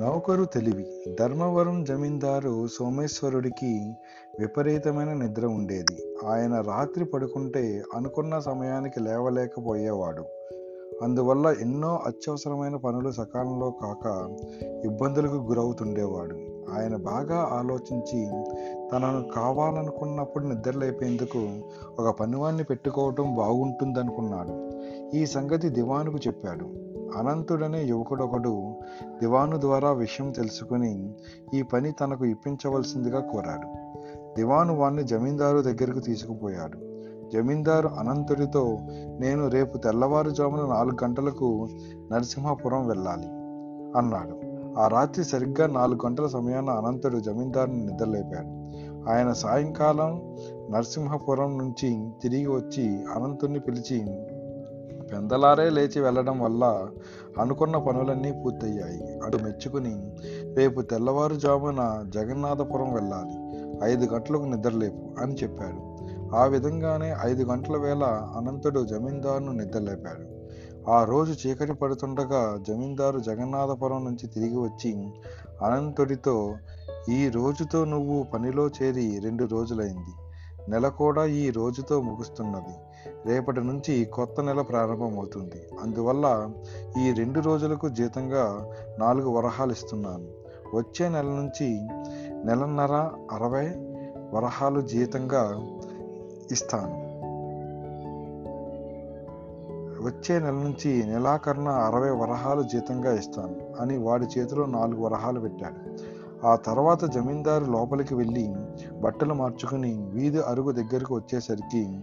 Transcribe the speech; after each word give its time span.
నౌకరు 0.00 0.44
తెలివి. 0.44 1.14
ధర్మవరం 1.20 1.84
జమీందారు 1.84 2.66
సోమేశ్వరుడికి 2.66 3.94
విపరీతమైన 4.40 5.12
నిద్ర 5.12 5.46
ఉండేది. 5.46 6.16
ఆయన 6.26 6.60
రాత్రి 6.60 7.04
పడుకుంటే 7.04 7.82
అనుకున్న 7.94 8.38
సమయానికి 8.38 9.00
లేవలేకపోయేవాడు. 9.00 10.24
అందువల్ల 11.02 11.54
ఎన్నో 11.60 12.00
అత్యవసరమైన 12.06 12.76
పనులు 12.76 13.10
సకాలంలో 13.10 13.70
కాక 13.70 14.36
ఇబ్బందులకు 14.84 15.34
గురవుతుండేవాడు. 15.34 16.36
ఆయన 16.72 16.96
బాగా 16.96 17.48
ఆలోచించి 17.52 18.26
తనను 18.92 19.28
కావాలనుకున్నప్పుడు 19.28 20.46
నిద్రలేపేందుకు 20.46 21.48
ఒక 21.98 22.20
పనివాణ్ణి 22.20 22.64
పెట్టుకోవటం 22.64 23.34
బాగుంటుందనుకున్నాడు. 23.34 24.70
ఈ 25.16 25.26
సంగతి 25.26 25.68
దివానుకు 25.68 26.16
చెప్పాడు. 26.16 26.93
అనంతుడనే 27.18 27.84
యువకుడొకడు 27.84 28.74
దివాను 29.20 29.60
ద్వారా 29.60 29.92
విషయం 29.92 30.30
తెలుసుకుని 30.30 31.14
ఈ 31.54 31.62
పని 31.62 31.92
తనకు 31.92 32.24
ఇప్పించవలసిందిగా 32.24 33.20
కోరాడు. 33.20 33.68
దివాను 34.36 34.76
వాణ్ణి 34.76 35.02
జమీందారు 35.02 35.58
దగ్గరకు 35.58 35.98
తీసుకుపోయాడు. 35.98 36.78
జమీందారు 37.32 37.88
అనంతుడితో 37.88 38.78
నేను 39.20 39.48
రేపు 39.48 39.78
తెల్లవారుజామున 39.78 40.66
నాలుగు 40.74 41.04
గంటలకు 41.04 41.68
నరసింహాపురం 42.12 42.86
వెళ్ళాలి 42.86 43.26
అన్నాడు. 43.98 44.54
ఆ 44.80 44.88
రాత్రి 44.88 45.24
సరిగ్గా 45.24 45.66
నాలుగు 45.66 46.06
గంటల 46.06 46.26
సమయాన 46.26 46.70
అనంతుడు 46.70 47.18
జమీందారుని 47.18 47.86
నిద్రలేపాడు. 47.86 48.64
ఆయన 49.10 49.32
సాయంకాలం 49.32 50.36
నరసింహపురం 50.70 51.58
నుంచి 51.58 52.10
తిరిగి 52.22 52.46
వచ్చి 52.46 53.04
అనంతుణ్ణి 53.14 53.60
పిలిచి 53.60 54.04
పెందలారే 55.14 55.70
లేచి 55.70 56.00
వెళ్ళడం 56.00 56.40
వల్ల 56.40 56.88
అనుకున్న 57.40 57.76
పనులన్నీ 57.76 58.32
పూర్తయ్యాయి. 58.32 59.18
అటు 59.18 59.36
మెచ్చుకుని 59.36 60.16
రేపు 60.54 60.80
తెల్లవారుజామున 60.80 62.04
జగన్నాథపురం 62.14 62.94
వెళ్ళాలి. 62.94 63.44
ఐదు 63.92 64.06
గంటలకు 64.06 64.42
నిద్రలేపు 64.42 65.20
అని 65.20 65.34
చెప్పాడు. 65.34 65.94
ఆ 66.36 66.44
విధంగానే 66.44 67.14
ఐదు 67.24 67.44
గంటల 67.44 67.76
వేళ 67.76 68.04
అనంతుడు 68.36 68.86
జమీందారును 68.86 69.52
నిద్రలేపాడు. 69.52 70.34
ఆ 70.90 71.04
రోజు 71.04 71.48
చీకటి 71.48 71.72
పడుతుండగా 71.72 72.58
జమీందారు 72.68 73.18
జగన్నాథపురం 73.18 74.04
నుంచి 74.04 74.26
తిరిగి 74.26 74.56
వచ్చి 74.56 75.08
అనంతుడితో 75.62 76.54
ఈ 77.10 77.28
రోజుతో 77.28 77.84
నువ్వు 77.84 78.22
పనిలో 78.22 78.68
చేరి 78.68 79.20
రెండు 79.24 79.44
రోజులైంది. 79.44 80.23
నెల 80.68 80.88
కూడా 80.88 81.24
ఈ 81.24 81.50
రోజుతో 81.50 82.00
ముగుస్తున్నది. 82.00 82.74
రేపటి 83.26 83.60
నుంచి 83.60 84.04
కొత్త 84.04 84.40
నెల 84.40 84.60
ప్రారంభమవుతుంది. 84.60 85.68
అందువల్ల 85.82 86.50
ఈ 86.98 87.12
రెండు 87.12 87.40
రోజులకు 87.40 87.88
జీతంగా 87.88 88.68
నాలుగు 88.98 89.30
వరహాలు 89.30 89.72
ఇస్తున్నాను. 89.72 90.44
వచ్చే 90.76 91.08
నెల 91.08 91.26
నుంచి 91.26 91.80
నెలన్నర 92.44 93.10
అరవై 93.32 93.66
వరహాలు 94.32 94.80
జీతంగా 94.80 95.66
ఇస్తాను. 96.52 97.04
వచ్చే 100.04 100.38
నెల 100.38 100.54
నుంచి 100.54 101.06
నెలాఖరున 101.06 101.68
అరవై 101.68 102.10
వరహాలు 102.10 102.62
జీతంగా 102.62 103.14
ఇస్తాను 103.14 103.56
అని 103.80 103.96
వాడి 103.96 104.26
చేతిలో 104.38 104.66
నాలుగు 104.66 105.02
వరహాలు 105.02 105.40
పెట్టాడు. 105.40 105.98
ఆ 106.44 106.56
తర్వాత 106.56 107.04
జమీందారు 107.04 107.64
లోపలికి 107.64 108.14
వెళ్ళి 108.14 108.54
బట్టలు 109.00 109.34
మార్చుకుని 109.34 110.06
వీధి 110.10 110.40
అరుగు 110.40 110.72
దగ్గరకు 110.72 111.14
వచ్చేసరికి 111.14 112.00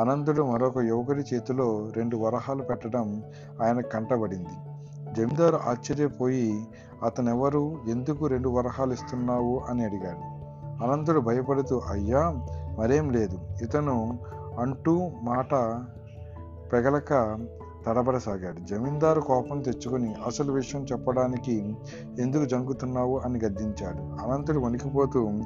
అనంతుడు 0.00 0.42
మరొక 0.42 0.78
యువకుడి 0.78 1.34
చేతిలో 1.34 1.90
రెండు 1.96 2.16
వరహాలు 2.16 2.62
పెట్టడం 2.62 3.22
ఆయన 3.62 3.80
కంటబడింది. 3.80 4.84
జమీందారు 5.12 5.56
ఆశ్చర్యపోయి 5.56 6.66
అతనెవరు? 7.02 7.78
ఎందుకు 7.88 8.26
రెండు 8.26 8.48
వరహాలు 8.48 8.92
ఇస్తున్నావు? 8.92 9.62
అని 9.68 9.84
అడిగాడు. 9.84 10.44
అనంతుడు 10.84 11.20
భయపడుతూ 11.20 11.82
అయ్యా 11.90 12.34
మరేం 12.78 13.10
లేదు. 13.10 13.38
ఇతను 13.62 14.18
అంటూ 14.58 15.10
మాట 15.22 15.80
పెగలక 16.72 17.12
తడబడసాగాడు. 17.86 18.60
జమీందారు 18.60 19.20
కోపం 19.20 19.62
తెచ్చుకుని 19.62 20.14
అసలు 20.26 20.52
విషయం 20.52 20.86
చెప్పడానికి 20.92 21.76
ఎందుకు 22.18 22.44
జంకుతున్నావు 22.44 23.18
అని 23.18 23.40
గద్దించాడు. 23.44 24.26
అనంతుడు 24.26 24.58
వణికిపోతూ 24.58 25.40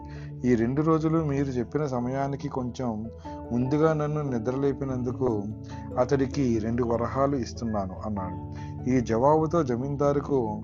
ఈ 0.45 0.55
రెండు 0.55 0.83
రోజులు 0.83 1.25
మీరు 1.25 1.49
చెప్పిన 1.51 1.87
సమయానికి 1.87 2.49
కొంచెం 2.49 3.11
ముందుగా 3.53 3.93
నన్ను 3.93 4.23
నిద్రలేపినందుకు 4.23 5.43
అతడికి 5.99 6.59
రెండు 6.59 6.85
వరహాలు 6.85 7.37
ఇస్తున్నాను 7.37 7.97
అన్నాడు. 8.07 8.49
ఈ 8.91 9.01
జవాబుతో 9.01 9.63
జమీందారుకు 9.63 10.63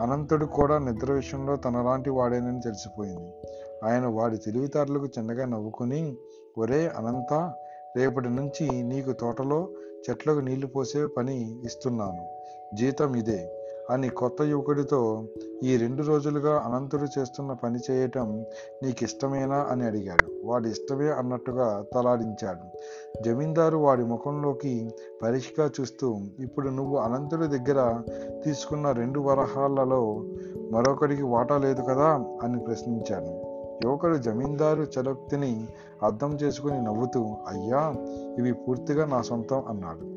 అనంతుడు 0.00 0.46
కూడా 0.46 0.78
నిద్ర 0.78 1.12
విషయంలో 1.12 1.56
తనలాంటి 1.56 2.10
వాడేనని 2.10 2.60
తెలిసిపోయింది. 2.60 3.32
ఆయన 3.84 4.06
వాడి 4.06 4.36
తెలివితేటలకు 4.36 5.06
చిన్నగా 5.06 5.46
నవ్వుకుని 5.46 6.16
ఒరే 6.58 6.92
అనంత 6.98 7.52
రేపటి 7.96 8.28
నుంచి 8.28 8.82
నీకు 8.82 9.12
తోటలో 9.12 9.68
చెట్లకు 10.10 10.38
నీళ్ళు 10.38 10.66
పోసే 10.66 11.06
పని 11.06 11.64
ఇస్తున్నాను. 11.64 12.26
జీతం 12.76 13.16
ఇదే 13.16 13.62
అని 13.90 14.08
కొత్త 14.08 14.42
యువకుడితో 14.42 15.24
ఈ 15.64 15.76
రెండు 15.76 16.02
రోజులుగా 16.02 16.58
అనంతుడు 16.58 17.20
చేస్తున్న 17.20 17.52
పని 17.52 17.78
చేయటం 17.90 18.44
నీకు 18.82 19.04
ఇష్టమేనా 19.04 19.56
అని 19.56 19.84
అడిగాడు. 19.84 20.32
వాడి 20.44 20.68
ఇష్టమే 20.68 21.08
అన్నట్టుగా 21.10 21.84
తలాడించాడు. 21.94 22.78
జమీందారు 23.22 23.76
వాడి 23.76 24.02
ముఖంలోకి 24.02 24.90
పరీక్షగా 25.22 25.70
చూస్తూ 25.80 26.16
ఇప్పుడు 26.40 26.68
నువ్వు 26.68 26.96
అనంతుడి 26.96 27.58
దగ్గర 27.58 28.02
తీసుకున్న 28.44 28.92
రెండు 28.92 29.20
వరహాలలో 29.20 30.24
మరొకడికి 30.72 31.22
వాటా 31.22 31.58
లేదు 31.58 31.82
కదా? 31.82 32.24
అని 32.42 32.58
ప్రశ్నించాడు. 32.58 33.55
యువకుడు 33.84 34.16
జమీందారు 34.16 34.82
చలోక్తిని 34.82 35.68
అర్థం 36.02 36.34
చేసుకుని 36.34 36.82
నవ్వుతూ 36.82 37.20
అయ్యా 37.24 37.94
ఇవి 38.38 38.52
పూర్తిగా 38.52 39.04
నా 39.04 39.22
సొంతం 39.22 39.64
అన్నాడు. 39.68 40.15